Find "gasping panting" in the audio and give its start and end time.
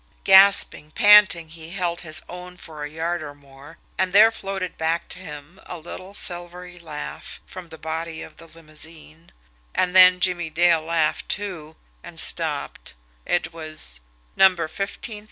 0.23-1.49